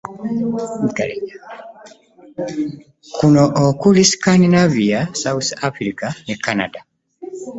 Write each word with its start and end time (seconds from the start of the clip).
Kuno 3.15 3.43
okuli; 3.67 4.01
Scandinavia, 4.13 4.99
South 5.21 5.49
Africa 5.69 6.07
ne 6.25 6.35
Canada. 6.45 6.79